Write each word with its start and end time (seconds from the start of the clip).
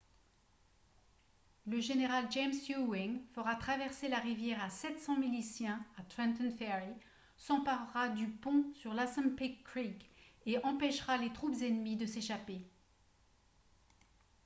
le 1.67 1.79
général 1.79 2.25
james 2.31 2.55
ewing 2.69 3.21
fera 3.35 3.55
traverser 3.55 4.07
la 4.07 4.17
rivière 4.17 4.59
à 4.63 4.71
700 4.71 5.19
miliciens 5.19 5.79
à 5.95 6.01
trenton 6.01 6.49
ferry 6.57 6.91
s'emparera 7.37 8.09
du 8.09 8.27
pont 8.27 8.65
sur 8.73 8.95
l'assunpink 8.95 9.61
creek 9.63 10.09
et 10.47 10.57
empêchera 10.65 11.17
les 11.17 11.31
troupes 11.31 11.61
ennemies 11.61 11.97
de 11.97 12.07
s'échapper 12.07 12.65